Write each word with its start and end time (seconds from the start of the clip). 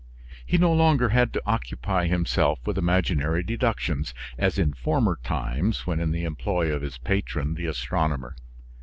He 0.43 0.57
no 0.57 0.73
longer 0.73 1.09
had 1.09 1.31
to 1.33 1.43
occupy 1.45 2.07
himself 2.07 2.57
with 2.65 2.75
imaginary 2.79 3.43
deductions, 3.43 4.15
as 4.35 4.57
in 4.57 4.73
former 4.73 5.19
times 5.23 5.85
when 5.85 5.99
in 5.99 6.09
the 6.09 6.23
employ 6.25 6.73
of 6.73 6.81
his 6.81 6.97
patron, 6.97 7.53
the 7.53 7.67
astronomer. 7.67 8.35